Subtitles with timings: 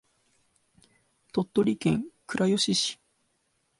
[1.31, 2.99] 鳥取県倉吉市